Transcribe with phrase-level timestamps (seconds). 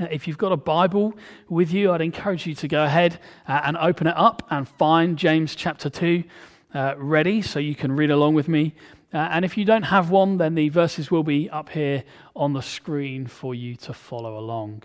[0.00, 1.14] Uh, if you've got a Bible
[1.50, 5.18] with you, I'd encourage you to go ahead uh, and open it up and find
[5.18, 6.24] James chapter 2
[6.74, 8.74] uh, ready so you can read along with me.
[9.12, 12.54] Uh, and if you don't have one, then the verses will be up here on
[12.54, 14.82] the screen for you to follow along.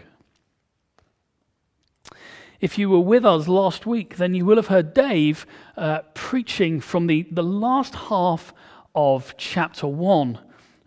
[2.59, 5.45] If you were with us last week, then you will have heard Dave
[5.77, 8.53] uh, preaching from the, the last half
[8.93, 10.37] of chapter 1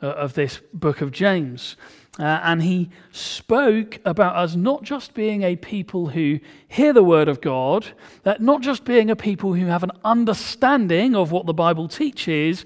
[0.03, 1.77] uh, of this book of James.
[2.19, 7.29] Uh, and he spoke about us not just being a people who hear the word
[7.29, 7.87] of God,
[8.25, 12.65] uh, not just being a people who have an understanding of what the Bible teaches,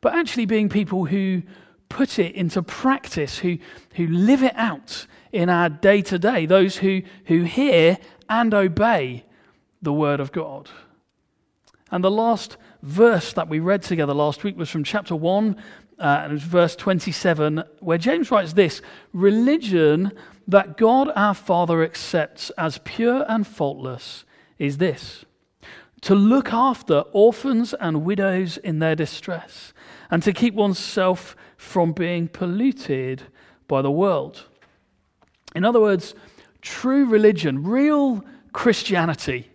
[0.00, 1.42] but actually being people who
[1.88, 3.58] put it into practice, who,
[3.94, 9.24] who live it out in our day to day, those who, who hear and obey
[9.82, 10.70] the word of God.
[11.90, 15.56] And the last verse that we read together last week was from chapter 1,
[15.98, 18.82] uh, and it was verse 27, where James writes this
[19.12, 20.12] Religion
[20.46, 24.24] that God our Father accepts as pure and faultless
[24.58, 25.24] is this
[26.02, 29.72] to look after orphans and widows in their distress,
[30.10, 33.22] and to keep oneself from being polluted
[33.66, 34.44] by the world.
[35.54, 36.14] In other words,
[36.60, 39.50] true religion, real Christianity,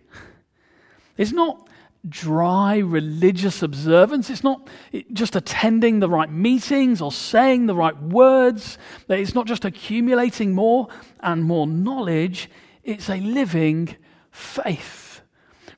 [1.16, 1.68] is not
[2.08, 4.28] dry religious observance.
[4.28, 4.68] It's not
[5.12, 8.78] just attending the right meetings or saying the right words.
[9.08, 10.88] It's not just accumulating more
[11.20, 12.50] and more knowledge.
[12.82, 13.96] It's a living
[14.30, 15.20] faith.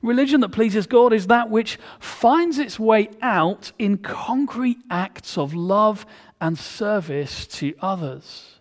[0.01, 5.53] Religion that pleases God is that which finds its way out in concrete acts of
[5.53, 6.05] love
[6.41, 8.59] and service to others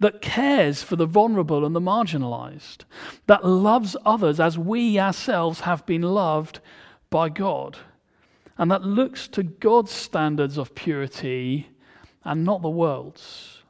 [0.00, 2.84] that cares for the vulnerable and the marginalized,
[3.26, 6.60] that loves others as we ourselves have been loved
[7.10, 7.78] by God,
[8.58, 11.68] and that looks to God's standards of purity
[12.24, 13.62] and not the world's.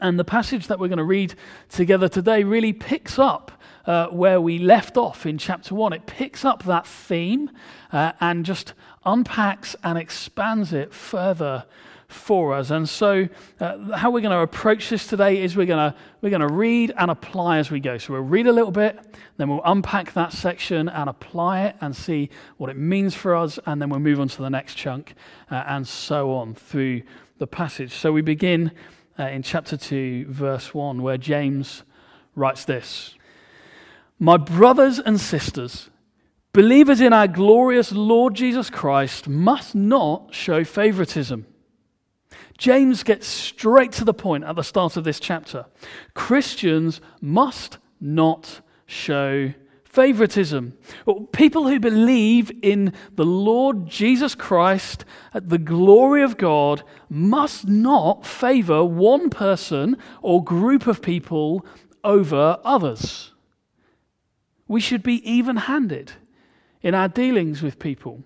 [0.00, 1.34] And the passage that we're going to read
[1.68, 3.52] together today really picks up
[3.86, 5.92] uh, where we left off in chapter 1.
[5.92, 7.50] It picks up that theme
[7.92, 11.64] uh, and just unpacks and expands it further
[12.10, 12.70] for us.
[12.70, 13.28] And so,
[13.60, 16.52] uh, how we're going to approach this today is we're going to we're going to
[16.52, 17.98] read and apply as we go.
[17.98, 18.98] So we'll read a little bit,
[19.36, 23.58] then we'll unpack that section and apply it and see what it means for us,
[23.66, 25.14] and then we'll move on to the next chunk,
[25.50, 27.02] uh, and so on through
[27.38, 27.92] the passage.
[27.92, 28.72] So we begin
[29.18, 31.84] uh, in chapter two, verse one, where James
[32.34, 33.14] writes this:
[34.18, 35.90] "My brothers and sisters."
[36.52, 41.46] Believers in our glorious Lord Jesus Christ must not show favoritism.
[42.60, 45.64] James gets straight to the point at the start of this chapter.
[46.12, 49.54] Christians must not show
[49.84, 50.76] favoritism.
[51.32, 58.26] People who believe in the Lord Jesus Christ, at the glory of God, must not
[58.26, 61.64] favor one person or group of people
[62.04, 63.32] over others.
[64.68, 66.12] We should be even handed
[66.82, 68.22] in our dealings with people.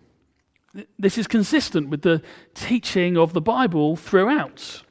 [0.98, 2.22] This is consistent with the
[2.54, 4.82] teaching of the Bible throughout.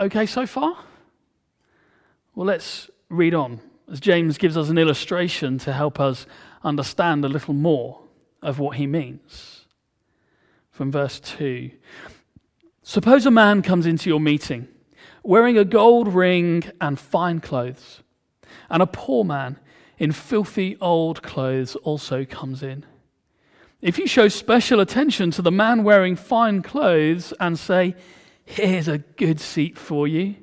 [0.00, 0.76] Okay, so far?
[2.34, 6.26] Well, let's read on as James gives us an illustration to help us
[6.62, 8.00] understand a little more
[8.42, 9.66] of what he means.
[10.70, 11.70] From verse 2
[12.82, 14.68] Suppose a man comes into your meeting
[15.22, 18.02] wearing a gold ring and fine clothes,
[18.70, 19.58] and a poor man
[19.98, 22.86] in filthy old clothes also comes in.
[23.80, 27.94] If you show special attention to the man wearing fine clothes and say,
[28.44, 30.34] Here's a good seat for you,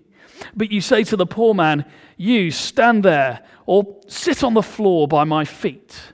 [0.55, 1.85] but you say to the poor man,
[2.17, 6.13] You stand there or sit on the floor by my feet,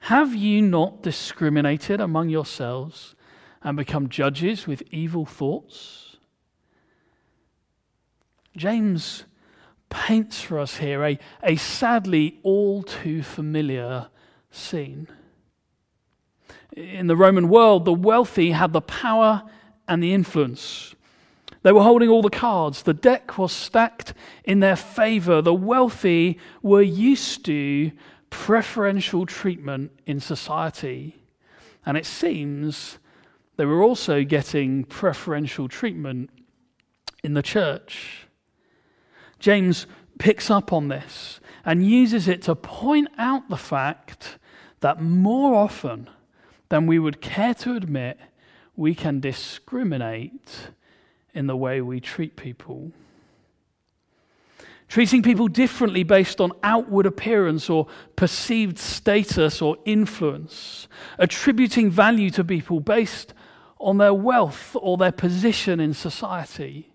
[0.00, 3.14] have you not discriminated among yourselves
[3.62, 6.16] and become judges with evil thoughts?
[8.54, 9.24] James
[9.88, 14.08] paints for us here a, a sadly all too familiar
[14.50, 15.08] scene.
[16.74, 19.44] In the Roman world, the wealthy had the power
[19.86, 20.94] and the influence.
[21.62, 22.82] They were holding all the cards.
[22.82, 24.12] The deck was stacked
[24.44, 25.40] in their favor.
[25.40, 27.92] The wealthy were used to
[28.28, 31.22] preferential treatment in society.
[31.86, 32.98] And it seems
[33.56, 36.30] they were also getting preferential treatment
[37.22, 38.26] in the church.
[39.38, 39.86] James
[40.18, 44.38] picks up on this and uses it to point out the fact
[44.80, 46.10] that more often
[46.68, 48.18] than we would care to admit,
[48.76, 50.70] we can discriminate
[51.32, 52.92] in the way we treat people.
[54.88, 60.86] Treating people differently based on outward appearance or perceived status or influence.
[61.18, 63.34] Attributing value to people based
[63.80, 66.92] on their wealth or their position in society.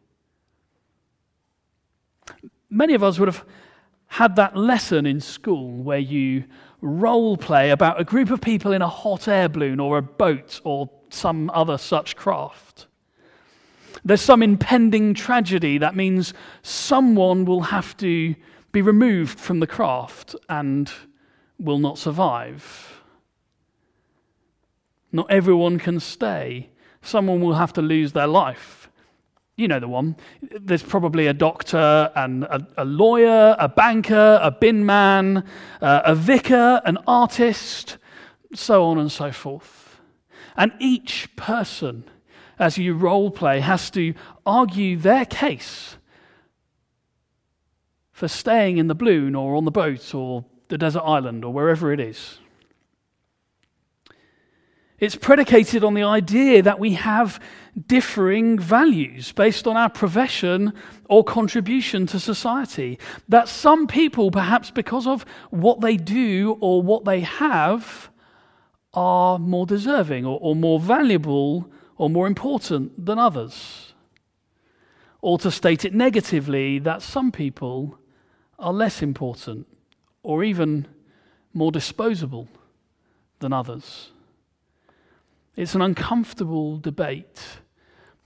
[2.70, 3.46] Many of us would have
[4.08, 6.46] had that lesson in school where you
[6.82, 10.62] role play about a group of people in a hot air balloon or a boat
[10.64, 12.88] or some other such craft.
[14.06, 18.36] There's some impending tragedy that means someone will have to
[18.72, 20.92] be removed from the craft and
[21.60, 23.02] will not survive.
[25.12, 26.70] Not everyone can stay.
[27.02, 28.89] Someone will have to lose their life.
[29.60, 30.16] You know the one.
[30.42, 35.44] There's probably a doctor and a, a lawyer, a banker, a bin man,
[35.82, 37.98] uh, a vicar, an artist,
[38.54, 40.00] so on and so forth.
[40.56, 42.06] And each person,
[42.58, 44.14] as you role play, has to
[44.46, 45.98] argue their case
[48.14, 51.92] for staying in the balloon or on the boat or the desert island or wherever
[51.92, 52.39] it is.
[55.00, 57.40] It's predicated on the idea that we have
[57.88, 60.74] differing values based on our profession
[61.08, 63.00] or contribution to society.
[63.30, 68.10] That some people, perhaps because of what they do or what they have,
[68.94, 73.94] are more deserving or, or more valuable or more important than others.
[75.22, 77.98] Or to state it negatively, that some people
[78.58, 79.68] are less important
[80.24, 80.88] or even
[81.54, 82.50] more disposable
[83.40, 84.12] than others.
[85.56, 87.60] It's an uncomfortable debate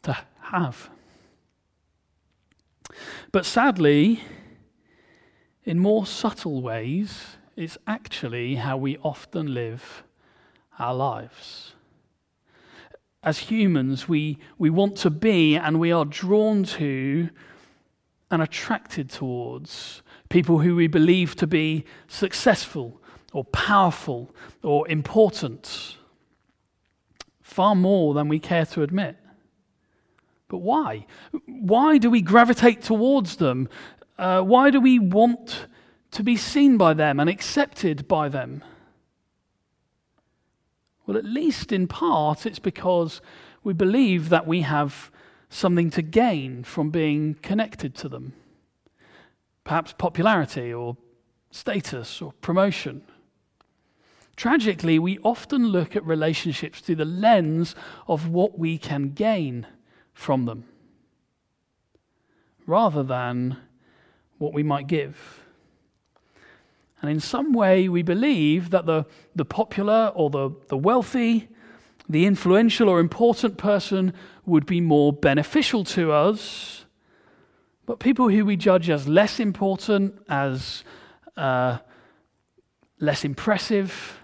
[0.03, 0.89] to have.
[3.31, 4.21] But sadly,
[5.63, 10.03] in more subtle ways, it's actually how we often live
[10.79, 11.73] our lives.
[13.23, 17.29] As humans, we, we want to be and we are drawn to
[18.29, 22.99] and attracted towards people who we believe to be successful
[23.31, 25.97] or powerful or important,
[27.53, 29.15] far more than we care to admit.
[30.47, 31.05] But why?
[31.45, 33.69] Why do we gravitate towards them?
[34.17, 35.67] Uh, why do we want
[36.11, 38.63] to be seen by them and accepted by them?
[41.05, 43.21] Well, at least in part, it's because
[43.63, 45.11] we believe that we have
[45.49, 48.33] something to gain from being connected to them
[49.63, 50.97] perhaps popularity or
[51.51, 53.03] status or promotion.
[54.35, 57.75] Tragically, we often look at relationships through the lens
[58.07, 59.67] of what we can gain
[60.13, 60.65] from them
[62.65, 63.57] rather than
[64.37, 65.41] what we might give.
[67.01, 71.49] And in some way, we believe that the, the popular or the, the wealthy,
[72.07, 74.13] the influential or important person
[74.45, 76.83] would be more beneficial to us
[77.85, 80.83] but people who we judge as less important, as
[81.35, 81.79] uh,
[82.99, 84.19] less impressive,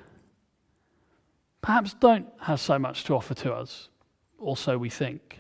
[1.61, 3.89] perhaps don't have so much to offer to us,
[4.37, 5.39] or so we think.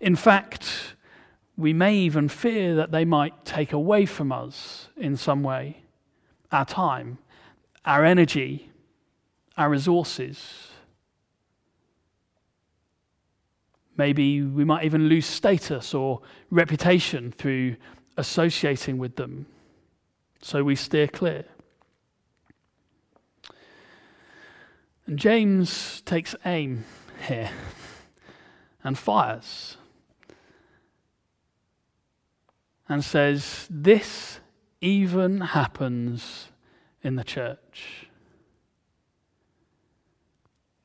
[0.00, 0.94] In fact,
[1.56, 5.78] we may even fear that they might take away from us in some way
[6.50, 7.18] our time,
[7.84, 8.70] our energy,
[9.56, 10.68] our resources.
[13.96, 16.20] Maybe we might even lose status or
[16.50, 17.76] reputation through
[18.16, 19.46] associating with them.
[20.40, 21.44] So we steer clear.
[25.12, 26.86] And James takes aim
[27.28, 27.50] here
[28.82, 29.76] and fires
[32.88, 34.40] and says, This
[34.80, 36.48] even happens
[37.02, 38.06] in the church.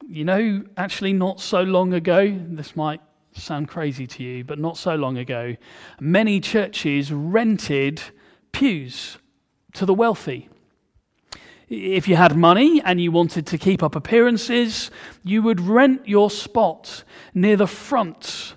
[0.06, 3.00] You know, actually, not so long ago, this might
[3.32, 5.56] sound crazy to you, but not so long ago,
[6.02, 8.02] many churches rented
[8.52, 9.20] pews
[9.76, 10.50] to the wealthy.
[11.70, 14.90] If you had money and you wanted to keep up appearances,
[15.24, 18.56] you would rent your spot near the front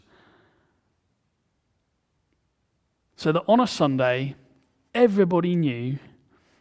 [3.16, 4.36] so that on a Sunday,
[4.94, 5.98] everybody knew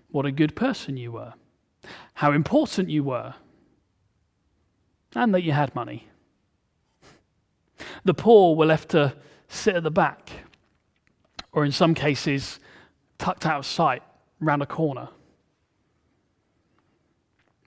[0.10, 1.34] what a good person you were,
[2.15, 3.36] how important you were
[5.15, 6.08] and that you had money.
[8.03, 9.15] The poor were left to
[9.48, 10.29] sit at the back,
[11.51, 12.60] or in some cases,
[13.18, 14.03] tucked out of sight
[14.39, 15.10] round a corner.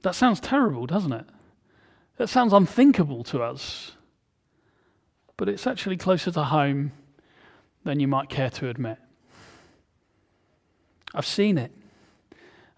[0.02, 1.26] That sounds terrible, doesn't it?
[2.18, 3.92] That sounds unthinkable to us.
[5.36, 6.92] But it's actually closer to home
[7.84, 8.98] than you might care to admit.
[11.14, 11.72] I've seen it.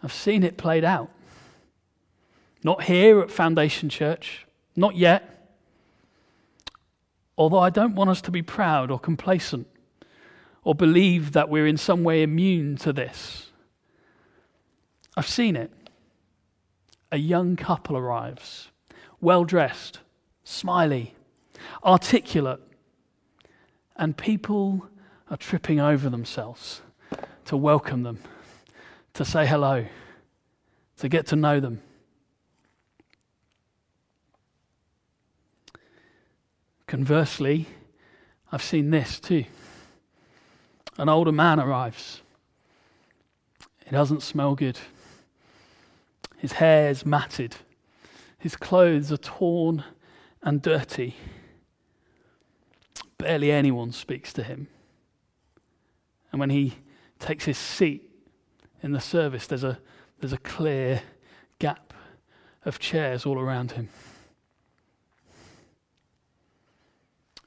[0.02, 1.11] I've seen it played out.
[2.62, 5.31] Not here at Foundation Church, not yet.
[7.37, 9.66] Although I don't want us to be proud or complacent
[10.62, 13.50] or believe that we're in some way immune to this.
[15.16, 15.71] I've seen it.
[17.14, 18.73] A young couple arrives,
[19.21, 20.00] well dressed,
[20.42, 21.14] smiley,
[21.85, 22.59] articulate,
[23.94, 24.88] and people
[25.30, 26.83] are tripping over themselves
[27.44, 28.18] to welcome them,
[29.12, 29.87] to say hello,
[30.97, 31.83] to get to know them.
[36.88, 37.68] Conversely,
[38.50, 39.44] I've seen this too.
[40.99, 42.23] An older man arrives.
[43.85, 44.80] He doesn't smell good.
[46.44, 47.56] His hair is matted.
[48.36, 49.82] His clothes are torn
[50.42, 51.16] and dirty.
[53.16, 54.68] Barely anyone speaks to him.
[56.30, 56.74] And when he
[57.18, 58.10] takes his seat
[58.82, 59.78] in the service, there's a,
[60.20, 61.00] there's a clear
[61.60, 61.94] gap
[62.66, 63.88] of chairs all around him.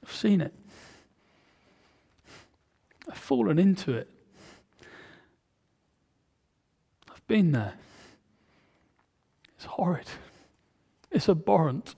[0.04, 0.56] I've seen it.
[3.08, 4.10] I've fallen into it.
[7.12, 7.76] I've been there.
[9.58, 10.08] It's horrid.
[11.12, 11.96] It's abhorrent.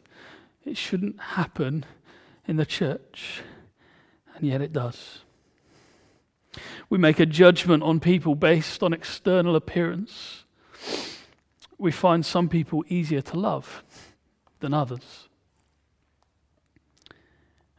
[0.65, 1.85] It shouldn't happen
[2.47, 3.41] in the church,
[4.35, 5.19] and yet it does.
[6.89, 10.45] We make a judgment on people based on external appearance.
[11.77, 13.83] We find some people easier to love
[14.59, 15.29] than others.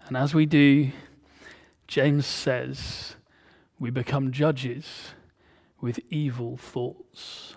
[0.07, 0.93] And as we do,
[1.87, 3.17] James says,
[3.79, 5.13] we become judges
[5.81, 7.57] with evil thoughts.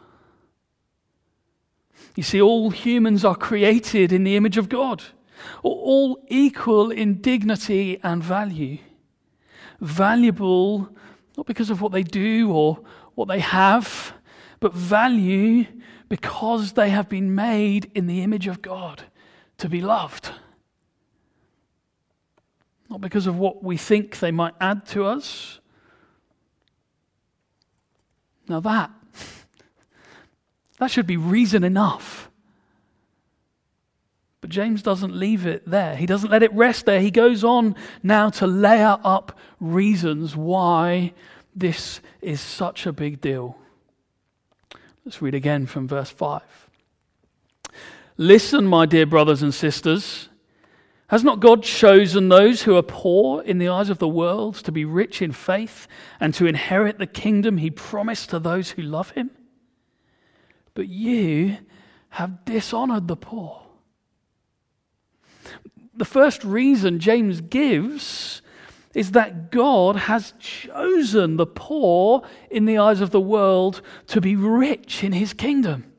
[2.15, 5.03] You see, all humans are created in the image of God,
[5.63, 8.77] all equal in dignity and value.
[9.79, 10.89] Valuable
[11.35, 12.79] not because of what they do or
[13.15, 14.13] what they have,
[14.59, 15.65] but value
[16.07, 19.03] because they have been made in the image of God
[19.57, 20.31] to be loved
[22.93, 25.59] not because of what we think they might add to us.
[28.47, 28.91] Now, that,
[30.83, 32.29] that should be reason enough.
[34.41, 35.95] But James doesn't leave it there.
[35.95, 36.99] He doesn't let it rest there.
[36.99, 41.13] He goes on now to layer up reasons why
[41.55, 43.55] this is such a big deal.
[45.05, 46.41] Let's read again from verse 5.
[48.17, 50.27] Listen, my dear brothers and sisters.
[51.07, 54.71] Has not God chosen those who are poor in the eyes of the world to
[54.73, 55.87] be rich in faith
[56.19, 59.31] and to inherit the kingdom he promised to those who love him?
[60.73, 61.57] But you
[62.09, 63.61] have dishonored the poor.
[65.95, 68.41] The first reason James gives
[68.93, 74.35] is that God has chosen the poor in the eyes of the world to be
[74.35, 75.91] rich in his kingdom.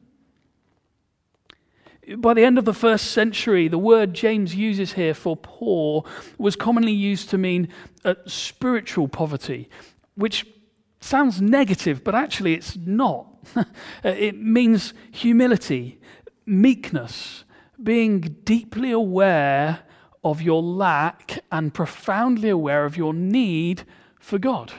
[2.19, 6.05] By the end of the first century, the word James uses here for poor
[6.39, 7.69] was commonly used to mean
[8.05, 9.71] uh, spiritual poverty,
[10.15, 10.47] which
[11.05, 13.29] sounds negative, but actually it's not.
[14.05, 15.99] Uh, it means humility,
[16.47, 17.45] meekness,
[17.83, 19.81] being deeply aware
[20.23, 23.85] of your lack and profoundly aware of your need
[24.19, 24.73] for God.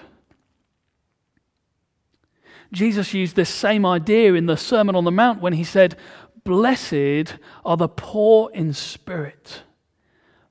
[2.72, 5.96] Jesus used this same idea in the Sermon on the Mount when he said,
[6.44, 9.64] Blessed are the poor in spirit,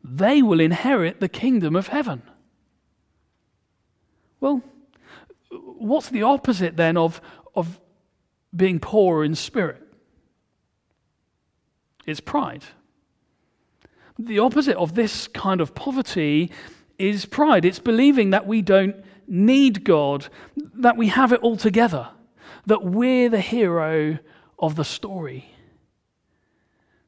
[0.02, 2.22] they will inherit the kingdom of heaven.
[4.40, 4.62] Well,
[5.84, 7.20] what's the opposite then of,
[7.54, 7.80] of
[8.54, 9.82] being poor in spirit?
[12.06, 12.64] It's pride.
[14.18, 16.50] The opposite of this kind of poverty
[16.98, 17.64] is pride.
[17.64, 20.28] It's believing that we don't need God,
[20.74, 22.08] that we have it all together,
[22.66, 24.18] that we're the hero
[24.58, 25.50] of the story.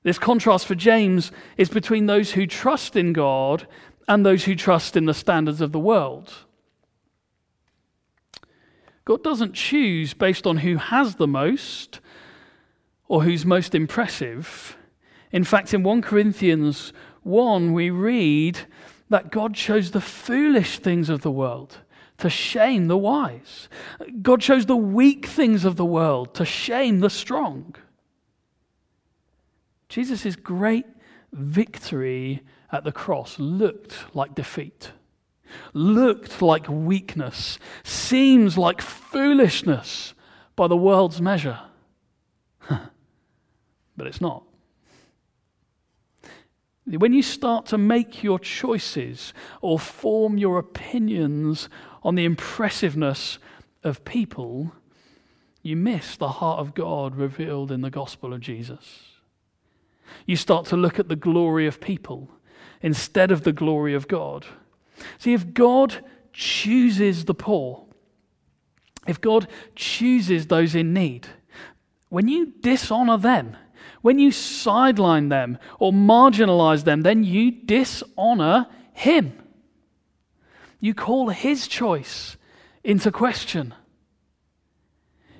[0.02, 3.66] This contrast for James is between those who trust in God
[4.08, 6.32] and those who trust in the standards of the world.
[9.06, 12.00] God doesn't choose based on who has the most
[13.08, 14.76] or who's most impressive.
[15.32, 18.58] In fact, in 1 Corinthians 1, we read
[19.08, 21.78] that God chose the foolish things of the world
[22.18, 23.68] to shame the wise.
[24.22, 27.76] God chose the weak things of the world to shame the strong.
[29.88, 30.86] Jesus' great
[31.32, 34.90] victory at the cross looked like defeat,
[35.72, 40.14] looked like weakness, seems like foolishness
[40.54, 41.60] by the world's measure.
[42.68, 44.44] but it's not.
[46.86, 51.68] When you start to make your choices or form your opinions
[52.02, 53.38] on the impressiveness
[53.82, 54.72] of people,
[55.62, 59.02] you miss the heart of God revealed in the gospel of Jesus.
[60.26, 62.30] You start to look at the glory of people
[62.80, 64.46] instead of the glory of God.
[65.18, 67.84] See, if God chooses the poor,
[69.06, 71.26] if God chooses those in need,
[72.08, 73.56] when you dishonor them,
[74.02, 79.32] when you sideline them or marginalize them, then you dishonor Him.
[80.80, 82.36] You call his choice
[82.84, 83.74] into question.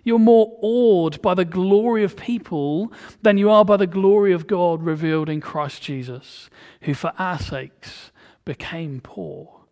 [0.03, 4.47] You're more awed by the glory of people than you are by the glory of
[4.47, 6.49] God revealed in Christ Jesus,
[6.83, 8.13] who for our sakes
[8.47, 9.67] became poor,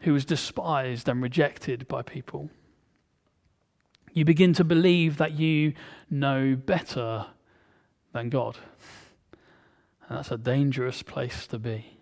[0.00, 2.50] who was despised and rejected by people.
[4.12, 5.72] You begin to believe that you
[6.10, 7.26] know better
[8.12, 8.58] than God.
[10.08, 11.98] And that's a dangerous place to be.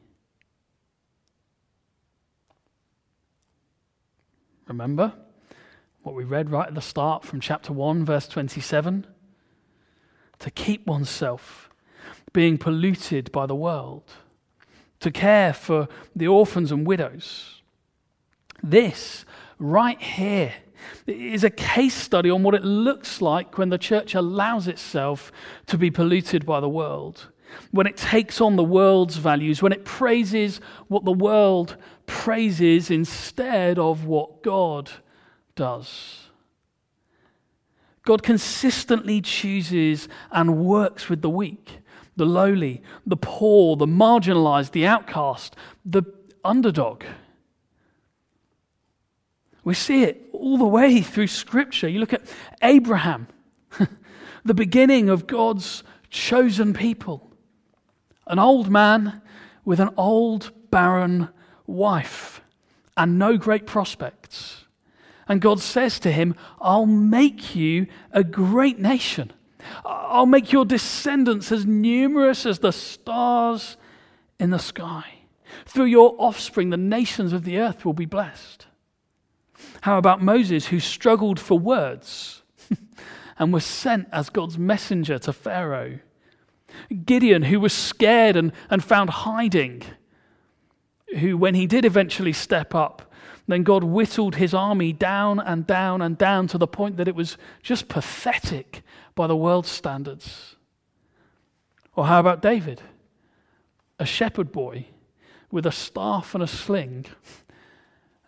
[4.66, 5.12] Remember
[6.02, 9.06] what we read right at the start from chapter 1, verse 27?
[10.40, 11.70] To keep oneself
[12.32, 14.10] being polluted by the world,
[15.02, 17.62] to care for the orphans and widows.
[18.62, 19.24] This
[19.58, 20.54] right here
[21.06, 25.30] is a case study on what it looks like when the church allows itself
[25.66, 27.28] to be polluted by the world
[27.70, 33.78] when it takes on the world's values, when it praises what the world praises instead
[33.78, 34.90] of what God
[35.54, 36.28] does.
[38.04, 41.81] God consistently chooses and works with the weak,
[42.16, 46.02] the lowly, the poor, the marginalized, the outcast, the
[46.44, 47.04] underdog.
[49.64, 51.88] We see it all the way through Scripture.
[51.88, 52.22] You look at
[52.62, 53.28] Abraham,
[54.44, 57.28] the beginning of God's chosen people
[58.26, 59.20] an old man
[59.64, 61.28] with an old, barren
[61.66, 62.40] wife
[62.96, 64.64] and no great prospects.
[65.28, 69.32] And God says to him, I'll make you a great nation.
[69.84, 73.76] I'll make your descendants as numerous as the stars
[74.38, 75.04] in the sky.
[75.66, 78.66] Through your offspring, the nations of the earth will be blessed.
[79.82, 82.42] How about Moses, who struggled for words
[83.38, 85.98] and was sent as God's messenger to Pharaoh?
[87.04, 89.82] Gideon, who was scared and, and found hiding,
[91.18, 93.11] who, when he did eventually step up,
[93.48, 97.14] then God whittled his army down and down and down to the point that it
[97.14, 98.82] was just pathetic
[99.14, 100.56] by the world's standards.
[101.94, 102.80] Or how about David,
[103.98, 104.86] a shepherd boy
[105.50, 107.06] with a staff and a sling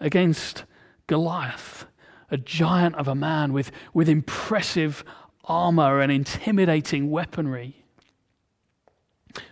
[0.01, 0.65] against
[1.07, 1.87] Goliath,
[2.31, 5.05] a giant of a man with, with impressive
[5.45, 7.85] armor and intimidating weaponry?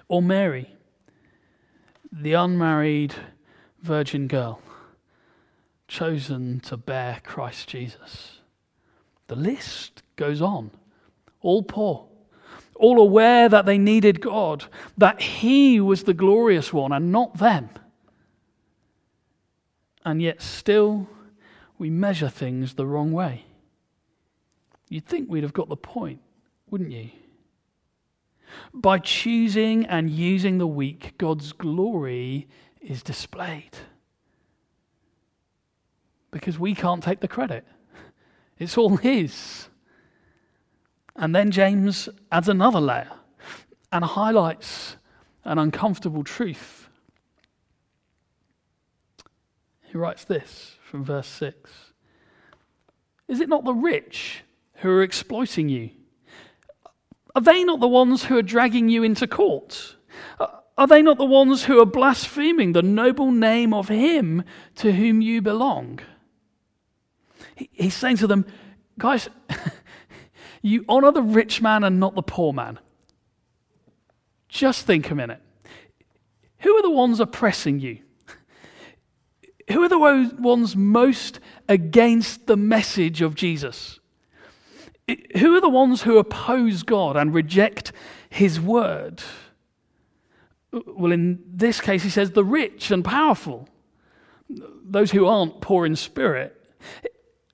[0.09, 0.75] Or Mary,
[2.11, 3.14] the unmarried
[3.81, 4.61] virgin girl,
[5.92, 8.40] chosen to bear Christ Jesus.
[9.28, 10.70] The list goes on.
[11.42, 12.07] All poor,
[12.76, 14.64] all aware that they needed God,
[14.96, 17.68] that He was the glorious one and not them.
[20.05, 21.09] And yet, still,
[21.78, 23.44] we measure things the wrong way.
[24.88, 26.20] You'd think we'd have got the point,
[26.70, 27.11] wouldn't you?
[28.72, 32.48] By choosing and using the weak, God's glory
[32.81, 33.76] is displayed.
[36.33, 37.64] Because we can't take the credit,
[38.59, 39.68] it's all His.
[41.14, 43.12] And then James adds another layer
[43.92, 44.97] and highlights
[45.45, 46.88] an uncomfortable truth.
[49.83, 51.71] He writes this from verse 6
[53.29, 54.42] Is it not the rich
[54.77, 55.90] who are exploiting you?
[57.35, 59.97] Are they not the ones who are dragging you into court?
[60.79, 64.42] Are they not the ones who are blaspheming the noble name of him
[64.77, 66.01] to whom you belong?
[67.72, 68.46] He's saying to them,
[68.98, 69.29] guys,
[70.62, 72.79] you honor the rich man and not the poor man.
[74.48, 75.40] Just think a minute.
[76.59, 77.98] Who are the ones oppressing you?
[79.70, 84.01] Who are the ones most against the message of Jesus?
[85.38, 87.92] Who are the ones who oppose God and reject
[88.29, 89.22] his word?
[90.72, 93.68] Well, in this case, he says the rich and powerful,
[94.48, 96.62] those who aren't poor in spirit.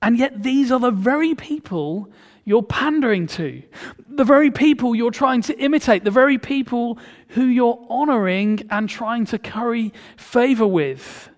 [0.00, 2.10] And yet, these are the very people
[2.44, 3.62] you're pandering to,
[4.08, 9.26] the very people you're trying to imitate, the very people who you're honoring and trying
[9.26, 11.28] to curry favor with.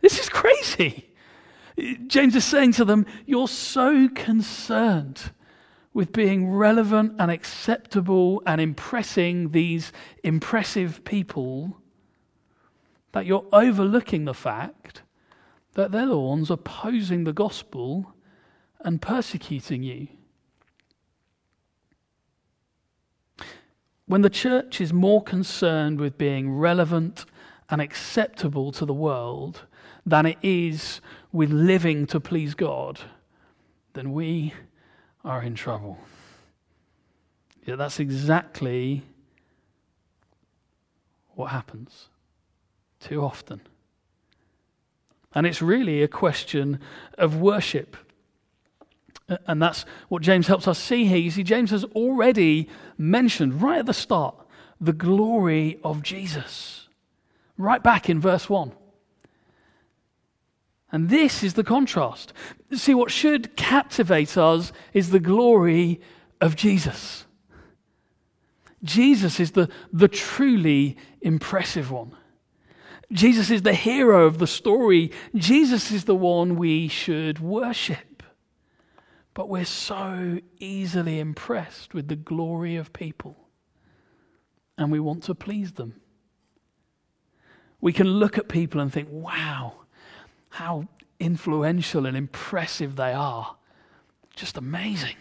[0.00, 1.10] This is crazy.
[2.06, 5.32] James is saying to them, You're so concerned
[5.92, 11.76] with being relevant and acceptable and impressing these impressive people
[13.12, 15.02] that you're overlooking the fact
[15.74, 18.14] that they're the ones opposing the gospel
[18.80, 20.08] and persecuting you.
[24.06, 27.24] When the church is more concerned with being relevant
[27.68, 29.66] and acceptable to the world
[30.04, 33.00] than it is with living to please God,
[33.92, 34.52] then we
[35.24, 35.98] are in trouble.
[37.64, 39.04] Yeah, that's exactly
[41.34, 42.08] what happens
[42.98, 43.60] too often.
[45.34, 46.80] And it's really a question
[47.16, 47.96] of worship.
[49.46, 51.18] And that's what James helps us see here.
[51.18, 54.34] You see, James has already mentioned right at the start
[54.80, 56.88] the glory of Jesus,
[57.58, 58.72] right back in verse 1.
[60.90, 62.32] And this is the contrast.
[62.72, 66.00] See, what should captivate us is the glory
[66.40, 67.26] of Jesus.
[68.82, 72.16] Jesus is the, the truly impressive one.
[73.12, 75.10] Jesus is the hero of the story.
[75.34, 78.22] Jesus is the one we should worship.
[79.34, 83.36] But we're so easily impressed with the glory of people,
[84.76, 86.00] and we want to please them.
[87.80, 89.74] We can look at people and think, wow,
[90.50, 93.56] how influential and impressive they are.
[94.34, 95.16] Just amazing.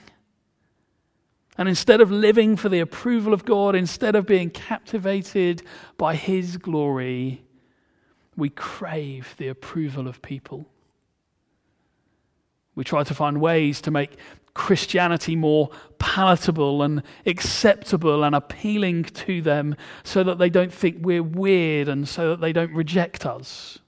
[1.57, 5.61] And instead of living for the approval of God, instead of being captivated
[5.97, 7.43] by His glory,
[8.39, 10.67] we crave the approval of people.
[12.75, 14.17] We try to find ways to make
[14.53, 21.23] Christianity more palatable and acceptable and appealing to them so that they don't think we're
[21.23, 23.79] weird and so that they don't reject us.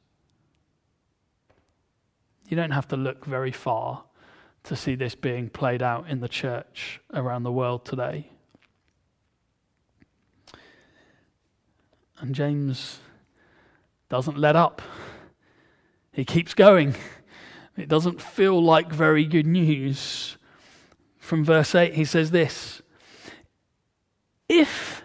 [2.47, 4.03] You don't have to look very far
[4.63, 8.29] to see this being played out in the church around the world today.
[12.19, 12.99] And James
[14.11, 14.81] doesn't let up,
[16.11, 16.95] he keeps going.
[17.77, 20.35] It doesn't feel like very good news.
[21.17, 22.81] From verse 8, he says this
[24.49, 25.03] If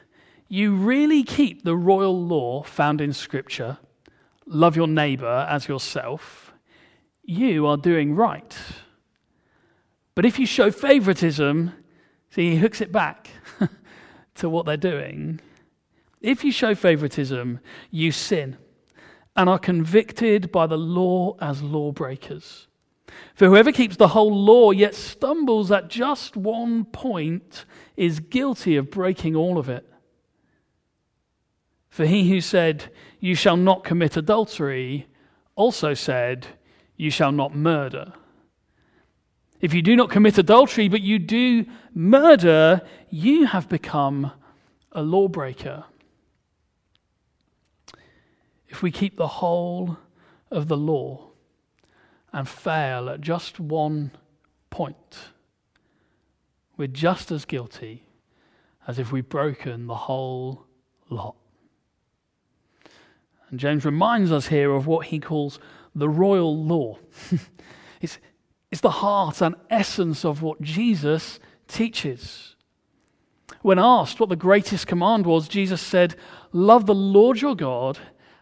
[0.49, 3.79] you really keep the royal law found in Scripture,
[4.45, 6.53] love your neighbor as yourself,
[7.23, 8.59] you are doing right.
[10.17, 11.73] But if you show favoritism,
[12.31, 13.31] see, he hooks it back
[14.35, 15.41] to what they're doing.
[16.21, 17.61] If you show favoritism,
[17.93, 18.57] you sin
[19.37, 22.67] and are convicted by the law as lawbreakers.
[23.35, 27.65] For whoever keeps the whole law yet stumbles at just one point
[27.97, 29.87] is guilty of breaking all of it.
[31.89, 35.07] For he who said, You shall not commit adultery,
[35.55, 36.47] also said,
[36.97, 38.13] You shall not murder.
[39.61, 44.33] If you do not commit adultery, but you do murder, you have become
[44.93, 45.85] a lawbreaker.
[48.69, 49.99] If we keep the whole
[50.51, 51.31] of the law
[52.33, 54.11] and fail at just one
[54.71, 55.31] point,
[56.77, 58.05] we're just as guilty
[58.87, 60.67] as if we've broken the whole
[61.09, 61.37] lot.
[63.51, 65.59] And James reminds us here of what he calls
[65.95, 66.99] the royal law.
[68.01, 68.19] it's,
[68.71, 72.57] it's the heart and essence of what Jesus teaches.
[73.63, 76.17] When asked what the greatest command was, Jesus said,
[76.53, 77.99] Love the Lord your God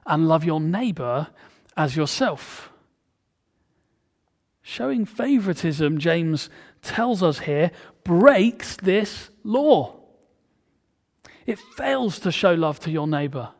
[0.06, 1.28] and love your neighbor
[1.76, 2.70] as yourself.
[4.62, 6.48] Showing favoritism, James
[6.82, 7.70] tells us here,
[8.02, 9.96] breaks this law.
[11.46, 13.50] It fails to show love to your neighbor.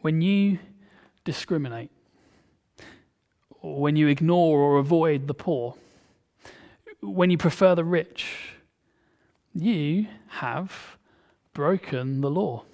[0.00, 0.58] When you
[1.24, 1.90] discriminate,
[3.62, 5.76] or when you ignore or avoid the poor,
[7.04, 8.54] when you prefer the rich,
[9.54, 10.96] you have
[11.52, 12.64] broken the law.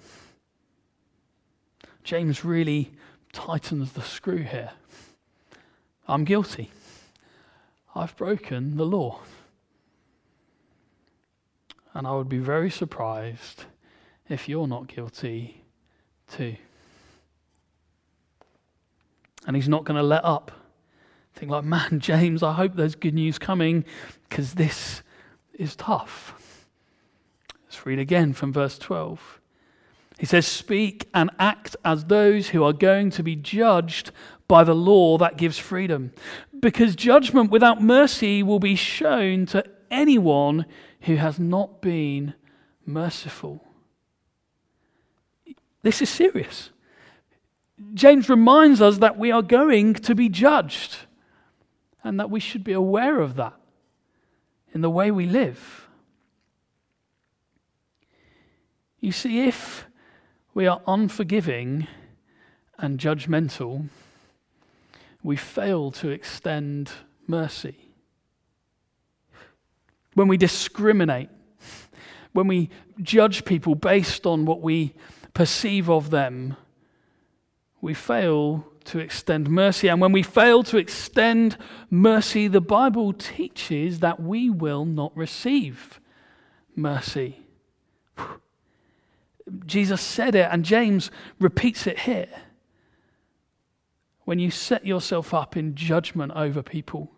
[2.03, 2.91] James really
[3.33, 4.71] tightens the screw here.
[6.07, 6.71] I'm guilty.
[7.95, 9.19] I've broken the law.
[11.93, 13.65] And I would be very surprised
[14.29, 15.63] if you're not guilty
[16.31, 16.55] too.
[19.45, 20.51] And he's not going to let up.
[21.35, 23.85] Think like, man, James, I hope there's good news coming
[24.29, 25.01] because this
[25.53, 26.67] is tough.
[27.65, 29.39] Let's read again from verse 12.
[30.19, 34.11] He says, Speak and act as those who are going to be judged
[34.47, 36.11] by the law that gives freedom,
[36.59, 40.65] because judgment without mercy will be shown to anyone
[41.01, 42.33] who has not been
[42.85, 43.63] merciful.
[45.81, 46.69] This is serious.
[47.93, 50.97] James reminds us that we are going to be judged
[52.03, 53.53] and that we should be aware of that
[54.73, 55.87] in the way we live.
[58.99, 59.85] You see, if
[60.53, 61.87] we are unforgiving
[62.77, 63.89] and judgmental,
[65.23, 66.91] we fail to extend
[67.27, 67.89] mercy.
[70.13, 71.29] When we discriminate,
[72.33, 72.69] when we
[73.01, 74.93] judge people based on what we
[75.33, 76.55] perceive of them,
[77.81, 79.87] we fail to extend mercy.
[79.87, 81.57] And when we fail to extend
[81.89, 85.99] mercy, the Bible teaches that we will not receive
[86.75, 87.39] mercy.
[89.65, 92.29] Jesus said it, and James repeats it here.
[94.23, 97.11] When you set yourself up in judgment over people,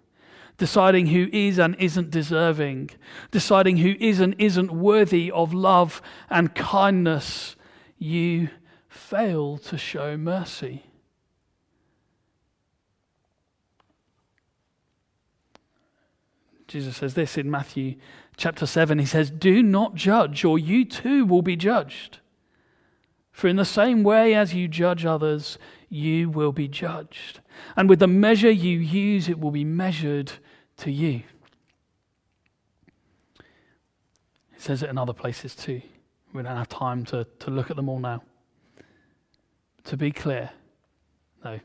[0.58, 2.89] deciding who is and isn't deserving,
[3.32, 7.56] deciding who is and isn't worthy of love and kindness,
[7.97, 8.49] you
[8.88, 10.86] fail to show mercy.
[16.74, 17.98] Jesus says this in Matthew
[18.36, 18.98] chapter 7.
[18.98, 22.18] He says, Do not judge, or you too will be judged.
[23.32, 27.42] For in the same way as you judge others, you will be judged.
[27.76, 30.32] And with the measure you use, it will be measured
[30.78, 31.22] to you.
[33.38, 35.80] He says it in other places too.
[36.34, 38.24] We don't have time to, to look at them all now.
[39.84, 40.50] To be clear,
[41.46, 41.60] no,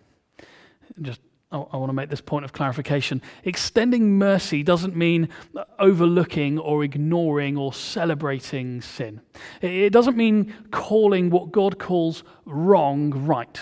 [1.00, 3.22] just Oh, I, want to make this point of clarification.
[3.42, 5.30] Extending mercy doesn't mean
[5.78, 9.22] overlooking or ignoring or celebrating sin.
[9.62, 13.58] It doesn't mean calling what God calls wrong right.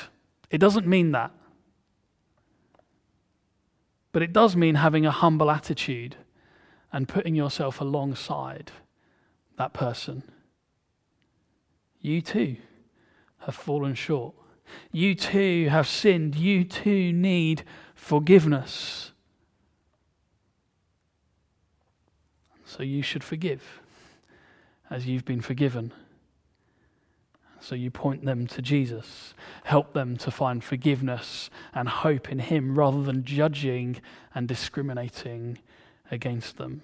[0.51, 1.31] It doesn't mean that.
[4.11, 6.17] But it does mean having a humble attitude
[6.93, 8.73] and putting yourself alongside
[9.59, 10.25] that person.
[12.01, 12.57] You too
[13.41, 14.35] have fallen short.
[14.93, 16.35] You too have sinned.
[16.35, 19.13] You too need forgiveness.
[22.65, 23.81] So you should forgive
[24.91, 25.93] as you've been forgiven.
[27.61, 29.35] So you point them to Jesus.
[29.65, 34.01] Help them to find forgiveness and hope in Him rather than judging
[34.35, 35.59] and discriminating
[36.11, 36.83] against them.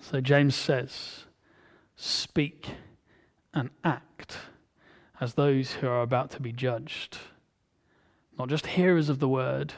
[0.00, 1.24] So James says,
[1.96, 2.70] Speak
[3.52, 4.38] and act
[5.20, 7.18] as those who are about to be judged.
[8.38, 9.74] Not just hearers of the word,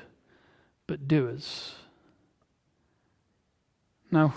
[0.87, 1.75] but doers.
[4.11, 4.35] Now,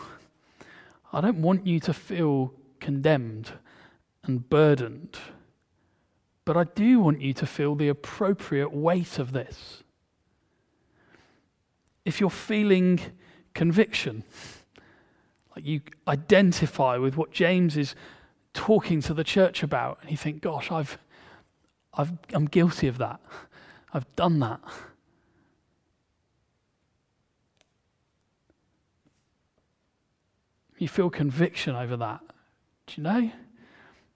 [1.14, 3.52] I don't want you to feel condemned
[4.24, 5.20] and burdened,
[6.44, 9.84] but I do want you to feel the appropriate weight of this.
[12.04, 13.00] If you're feeling
[13.54, 14.24] conviction,
[15.56, 17.96] like you identify with what James is
[18.56, 20.98] talking to the church about, and you think, gosh, I've,
[21.94, 23.20] I've, I'm guilty of that.
[23.94, 24.62] I've done that.
[30.78, 32.22] You feel conviction over that.
[32.88, 33.32] Do you know?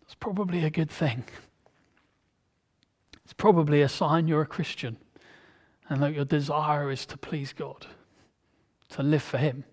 [0.02, 1.24] It's probably a good thing.
[3.24, 4.98] It's probably a sign you're a Christian
[5.88, 7.86] and that your desire is to please God,
[8.90, 9.64] to live for Him.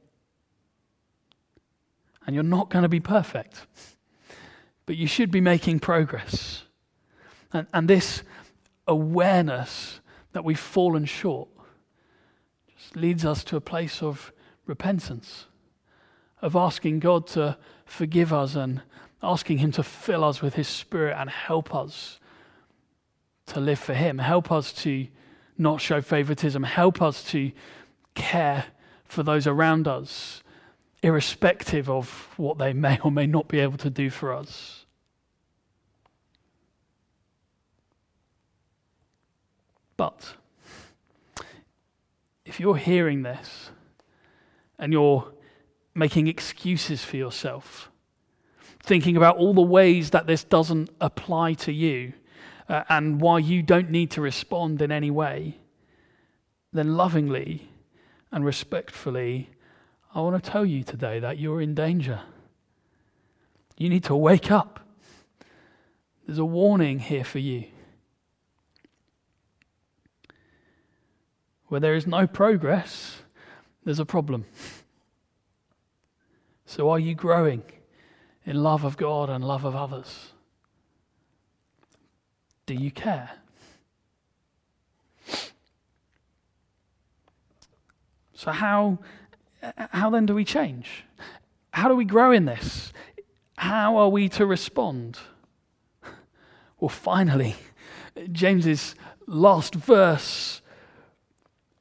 [2.26, 3.66] And you're not going to be perfect
[4.86, 6.62] but you should be making progress.
[7.52, 8.22] And, and this
[8.86, 10.00] awareness
[10.32, 11.48] that we've fallen short
[12.78, 14.32] just leads us to a place of
[14.64, 15.46] repentance,
[16.40, 18.82] of asking God to forgive us and
[19.22, 22.20] asking Him to fill us with His Spirit and help us
[23.46, 25.06] to live for Him, help us to
[25.58, 27.52] not show favoritism, help us to
[28.14, 28.66] care
[29.04, 30.42] for those around us,
[31.02, 34.84] irrespective of what they may or may not be able to do for us.
[39.96, 40.34] But
[42.44, 43.70] if you're hearing this
[44.78, 45.32] and you're
[45.94, 47.90] making excuses for yourself,
[48.82, 52.12] thinking about all the ways that this doesn't apply to you
[52.68, 55.58] uh, and why you don't need to respond in any way,
[56.72, 57.68] then lovingly
[58.30, 59.48] and respectfully,
[60.16, 62.22] I want to tell you today that you're in danger.
[63.76, 64.80] You need to wake up.
[66.26, 67.64] There's a warning here for you.
[71.66, 73.18] Where there is no progress,
[73.84, 74.46] there's a problem.
[76.64, 77.64] So, are you growing
[78.46, 80.32] in love of God and love of others?
[82.64, 83.32] Do you care?
[88.32, 88.98] So, how
[89.90, 91.04] how then do we change?
[91.72, 92.92] How do we grow in this?
[93.58, 95.18] How are we to respond?
[96.78, 97.56] Well, finally,
[98.30, 98.94] James's
[99.26, 100.60] last verse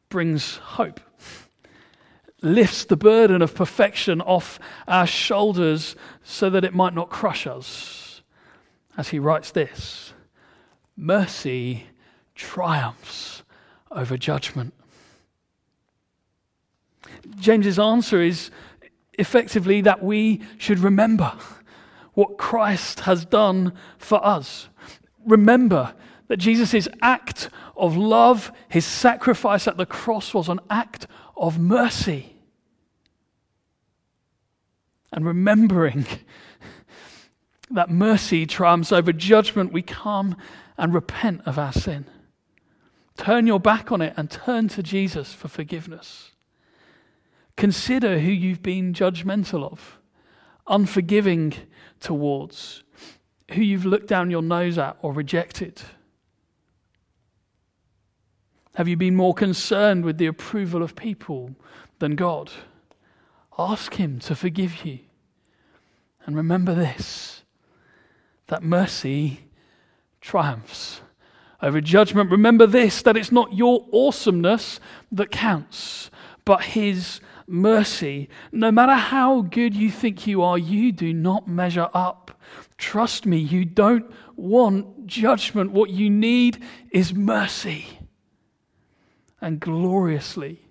[0.10, 1.00] brings hope,
[2.42, 8.22] lifts the burden of perfection off our shoulders so that it might not crush us.
[8.98, 10.14] As he writes this
[10.98, 11.88] mercy
[12.36, 13.44] triumphs
[13.92, 14.74] over judgment.
[17.38, 18.52] James's answer is
[19.14, 21.34] effectively that we should remember
[22.14, 24.70] what Christ has done for us.
[25.26, 25.94] Remember
[26.28, 32.36] that Jesus' act of love, his sacrifice at the cross, was an act of mercy.
[35.12, 36.06] And remembering
[37.72, 40.36] that mercy triumphs over judgment, we come
[40.78, 42.06] and repent of our sin.
[43.18, 46.32] Turn your back on it and turn to Jesus for forgiveness.
[47.58, 50.00] Consider who you've been judgmental of,
[50.68, 51.54] unforgiving
[52.00, 52.84] towards,
[53.52, 55.82] who you've looked down your nose at or rejected.
[58.76, 61.56] Have you been more concerned with the approval of people
[62.00, 62.52] than God?
[63.58, 65.00] Ask Him to forgive you.
[66.26, 67.44] And remember this
[68.48, 69.40] that mercy
[70.22, 71.02] triumphs
[71.62, 72.30] over judgment.
[72.30, 74.80] Remember this that it's not your awesomeness
[75.12, 76.12] that counts,
[76.44, 78.30] but His mercy.
[78.52, 82.40] No matter how good you think you are, you do not measure up.
[82.78, 85.72] Trust me, you don't want judgment.
[85.72, 88.00] What you need is mercy.
[89.42, 90.62] And gloriously,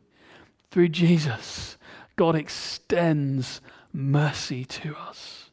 [0.71, 1.77] through Jesus,
[2.17, 3.61] God extends
[3.93, 5.44] mercy to us.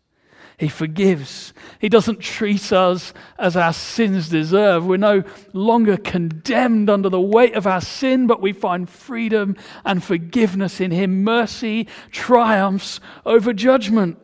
[0.62, 1.56] He forgives.
[1.80, 4.86] He doesn't treat us as our sins deserve.
[4.86, 10.04] We're no longer condemned under the weight of our sin, but we find freedom and
[10.04, 11.24] forgiveness in Him.
[11.24, 14.20] Mercy triumphs over judgment.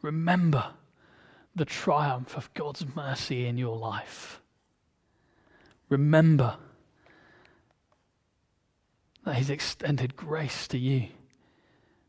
[0.00, 0.70] Remember
[1.54, 4.40] the triumph of God's mercy in your life.
[5.90, 6.56] Remember
[9.26, 11.08] that He's extended grace to you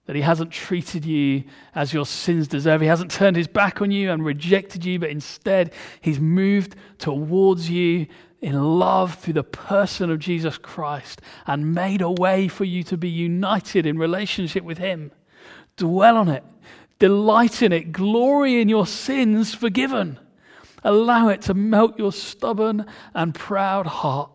[0.10, 1.44] that he hasn't treated you
[1.76, 2.82] as your sins deserve.
[2.82, 7.70] He hasn't turned his back on you and rejected you, but instead he's moved towards
[7.70, 8.08] you
[8.42, 12.98] in love through the person of Jesus Christ and made a way for you to
[12.98, 15.12] be united in relationship with him.
[15.78, 16.44] Dwell on it,
[16.98, 20.18] delight in it, glory in your sins forgiven.
[20.84, 24.32] Allow it to melt your stubborn and proud heart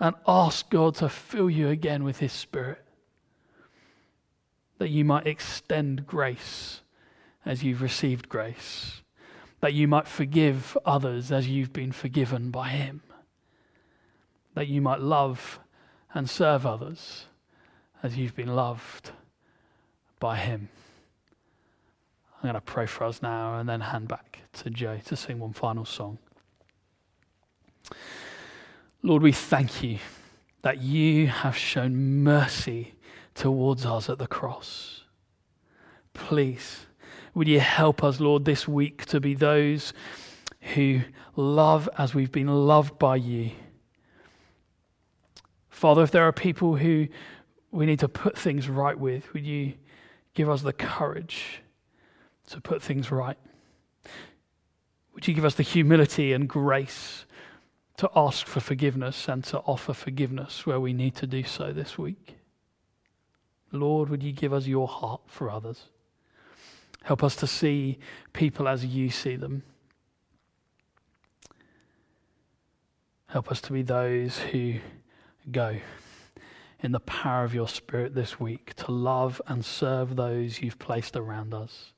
[0.00, 2.83] and ask God to fill you again with his spirit
[4.84, 6.82] that you might extend grace
[7.46, 9.00] as you've received grace,
[9.62, 13.00] that you might forgive others as you've been forgiven by Him,
[14.52, 15.58] that you might love
[16.12, 17.28] and serve others
[18.02, 19.12] as you've been loved
[20.20, 20.68] by Him.
[22.36, 25.38] I'm going to pray for us now and then hand back to Jay to sing
[25.38, 26.18] one final song.
[29.02, 29.98] Lord, we thank you
[30.60, 32.93] that you have shown mercy
[33.34, 35.02] towards us at the cross.
[36.12, 36.86] Please,
[37.34, 39.92] would you help us, Lord, this week to be those
[40.74, 41.00] who
[41.36, 43.50] love as we've been loved by you?
[45.68, 47.08] Father, if there are people who
[47.72, 49.74] we need to put things right with, would you
[50.32, 51.60] give us the courage
[52.50, 53.36] to put things right?
[55.14, 57.26] Would you give us the humility and grace
[57.96, 61.98] to ask for forgiveness and to offer forgiveness where we need to do so this
[61.98, 62.36] week?
[63.74, 65.84] Lord, would you give us your heart for others?
[67.02, 67.98] Help us to see
[68.32, 69.62] people as you see them.
[73.26, 74.74] Help us to be those who
[75.50, 75.76] go
[76.80, 81.16] in the power of your Spirit this week to love and serve those you've placed
[81.16, 81.92] around us.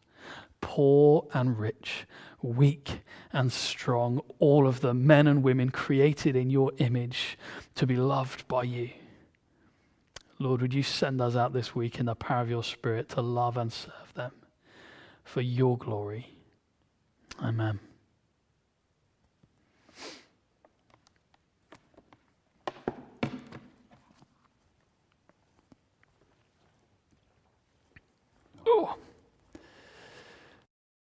[0.61, 2.07] Poor and rich,
[2.41, 3.01] weak
[3.33, 7.39] and strong, all of them, men and women created in your image
[7.75, 8.91] to be loved by you.
[10.39, 13.23] Lord, would you send us out this week in the power of your Spirit to
[13.23, 14.33] love and serve them
[15.25, 16.37] for your glory?
[17.43, 17.81] Amen.
[28.67, 28.97] Oh.